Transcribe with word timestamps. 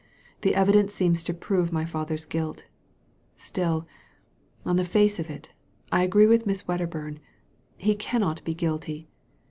"The 0.41 0.55
evidence 0.55 0.95
seems 0.95 1.23
to 1.25 1.31
prove 1.35 1.71
my 1.71 1.85
father's 1.85 2.25
guilt 2.25 2.63
Still, 3.35 3.85
on 4.65 4.75
the 4.77 4.83
face 4.83 5.19
of 5.19 5.29
it, 5.29 5.53
I 5.91 6.01
agree 6.01 6.25
with 6.25 6.47
Miss 6.47 6.67
Wedderburn; 6.67 7.19
he 7.77 7.93
cannot 7.93 8.43
be 8.43 8.55
guilty. 8.55 9.07